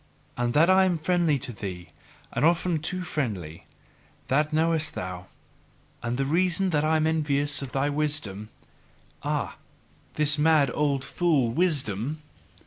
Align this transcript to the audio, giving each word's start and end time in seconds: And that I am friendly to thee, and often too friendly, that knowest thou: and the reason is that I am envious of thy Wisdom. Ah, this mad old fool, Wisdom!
And 0.35 0.53
that 0.53 0.67
I 0.67 0.85
am 0.85 0.97
friendly 0.97 1.37
to 1.37 1.51
thee, 1.53 1.89
and 2.33 2.43
often 2.43 2.79
too 2.79 3.03
friendly, 3.03 3.67
that 4.29 4.51
knowest 4.51 4.95
thou: 4.95 5.27
and 6.01 6.17
the 6.17 6.25
reason 6.25 6.65
is 6.65 6.71
that 6.71 6.83
I 6.83 6.95
am 6.97 7.05
envious 7.05 7.61
of 7.61 7.71
thy 7.71 7.87
Wisdom. 7.91 8.49
Ah, 9.21 9.57
this 10.15 10.39
mad 10.39 10.71
old 10.73 11.05
fool, 11.05 11.51
Wisdom! 11.51 12.23